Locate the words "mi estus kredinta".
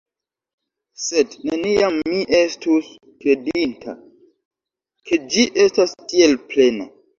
2.13-3.97